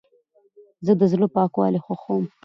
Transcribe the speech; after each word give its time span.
زه 0.85 0.91
د 0.99 1.01
زړه 1.11 1.27
پاکوالی 1.35 1.79
خوښوم. 1.85 2.23